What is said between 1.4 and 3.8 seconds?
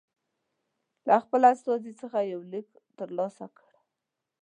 استازي څخه یو لیک ترلاسه کړ.